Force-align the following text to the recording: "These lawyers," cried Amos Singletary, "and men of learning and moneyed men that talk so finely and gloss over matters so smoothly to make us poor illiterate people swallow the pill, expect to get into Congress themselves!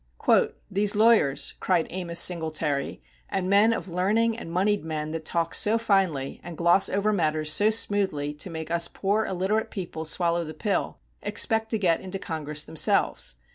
"These 0.71 0.95
lawyers," 0.95 1.53
cried 1.59 1.85
Amos 1.91 2.19
Singletary, 2.19 3.03
"and 3.29 3.47
men 3.47 3.71
of 3.71 3.87
learning 3.87 4.35
and 4.35 4.51
moneyed 4.51 4.83
men 4.83 5.11
that 5.11 5.25
talk 5.25 5.53
so 5.53 5.77
finely 5.77 6.41
and 6.43 6.57
gloss 6.57 6.89
over 6.89 7.13
matters 7.13 7.51
so 7.53 7.69
smoothly 7.69 8.33
to 8.33 8.49
make 8.49 8.71
us 8.71 8.87
poor 8.87 9.27
illiterate 9.27 9.69
people 9.69 10.03
swallow 10.05 10.43
the 10.43 10.55
pill, 10.55 10.97
expect 11.21 11.69
to 11.69 11.77
get 11.77 12.01
into 12.01 12.17
Congress 12.17 12.63
themselves! 12.63 13.35